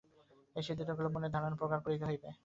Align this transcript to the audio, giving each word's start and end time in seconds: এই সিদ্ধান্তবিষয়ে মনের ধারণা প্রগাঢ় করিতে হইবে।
এই 0.55 0.63
সিদ্ধান্তবিষয়ে 0.67 1.13
মনের 1.15 1.31
ধারণা 1.33 1.55
প্রগাঢ় 1.55 1.81
করিতে 1.85 2.05
হইবে। 2.09 2.29